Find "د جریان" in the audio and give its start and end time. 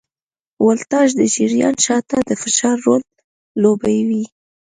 1.19-1.75